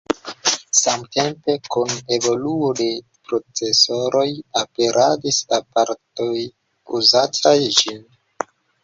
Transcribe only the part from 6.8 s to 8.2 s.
uzataj ĝin.